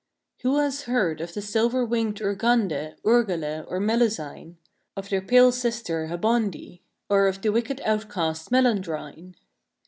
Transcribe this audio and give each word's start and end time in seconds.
Who 0.41 0.57
has 0.57 0.85
heard 0.85 1.21
of 1.21 1.35
the 1.35 1.43
silver 1.43 1.85
winged 1.85 2.21
Urgande, 2.23 2.95
Urgele, 3.05 3.65
or 3.67 3.79
Melusine; 3.79 4.55
of 4.97 5.09
their 5.09 5.21
pale 5.21 5.51
sister, 5.51 6.07
Habonde; 6.07 6.79
or 7.07 7.29
oj 7.31 7.39
the 7.39 7.51
wicked 7.51 7.79
out 7.81 8.09
cast, 8.09 8.49
Melandrine? 8.49 9.35